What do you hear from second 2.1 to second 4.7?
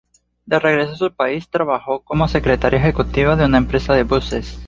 secretaría ejecutiva en una empresa de buses.